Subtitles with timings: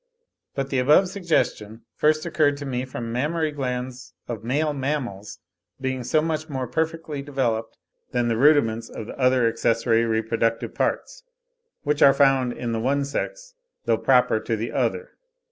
[0.55, 5.37] But the above suggestion first occurred to me from mammary glands of male mammals
[5.79, 7.77] being so much more perfectly developed
[8.09, 11.21] than the rudiments of the other accessory reproductive parts,
[11.83, 13.53] which are found in the one sex
[13.85, 15.11] though proper to the other.